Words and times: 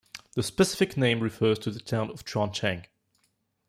The 0.33 0.41
specific 0.41 0.97
name 0.97 1.19
refers 1.19 1.59
to 1.59 1.69
the 1.69 1.79
town 1.79 2.09
of 2.09 2.25
Chuancheng. 2.25 2.87